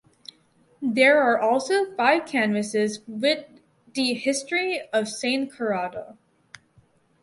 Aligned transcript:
There 0.81 1.21
are 1.21 1.39
also 1.39 1.93
five 1.93 2.25
canvases 2.25 3.01
with 3.05 3.45
the 3.93 4.15
history 4.15 4.81
of 4.91 5.07
St 5.07 5.51
Corrado. 5.51 6.17